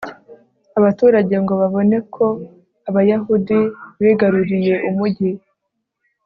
abaturage 0.79 1.35
ngo 1.43 1.53
babone 1.61 1.97
ko 2.13 2.25
abayahudi 2.89 3.59
bigaruriye 4.01 4.75
umugi 4.89 5.29